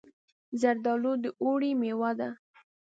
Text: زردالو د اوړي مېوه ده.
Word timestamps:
زردالو 0.61 1.13
د 1.23 1.25
اوړي 1.41 1.71
مېوه 1.79 2.11
ده. 2.19 2.29